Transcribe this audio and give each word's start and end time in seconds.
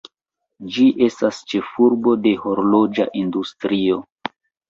Ĝi 0.75 0.85
estas 1.07 1.41
ĉefurbo 1.51 2.15
de 2.23 2.33
horloĝa 2.45 3.07
industrio. 3.23 4.01